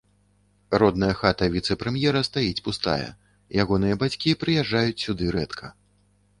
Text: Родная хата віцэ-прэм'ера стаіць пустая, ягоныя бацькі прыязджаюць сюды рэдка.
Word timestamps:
Родная 0.83 1.09
хата 1.19 1.49
віцэ-прэм'ера 1.57 2.23
стаіць 2.29 2.63
пустая, 2.69 3.09
ягоныя 3.67 4.01
бацькі 4.07 4.37
прыязджаюць 4.45 4.99
сюды 5.07 5.25
рэдка. 5.41 5.75